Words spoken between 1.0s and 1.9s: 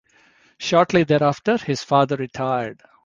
thereafter, his